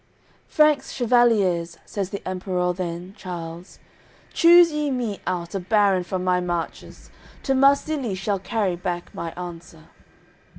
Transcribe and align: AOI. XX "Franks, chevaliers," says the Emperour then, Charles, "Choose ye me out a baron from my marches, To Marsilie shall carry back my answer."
AOI. 0.01 0.03
XX 0.03 0.51
"Franks, 0.51 0.91
chevaliers," 0.93 1.77
says 1.85 2.09
the 2.09 2.27
Emperour 2.27 2.73
then, 2.73 3.13
Charles, 3.15 3.77
"Choose 4.33 4.71
ye 4.71 4.89
me 4.89 5.19
out 5.27 5.53
a 5.53 5.59
baron 5.59 6.03
from 6.03 6.23
my 6.23 6.39
marches, 6.39 7.11
To 7.43 7.53
Marsilie 7.53 8.15
shall 8.15 8.39
carry 8.39 8.75
back 8.75 9.13
my 9.13 9.31
answer." 9.33 9.89